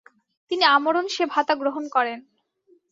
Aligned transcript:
তিনি 0.51 0.63
আমরণ 0.67 1.05
সে 1.07 1.23
ভাতা 1.25 1.53
গ্রহণ 1.55 1.83
করেন। 1.89 2.19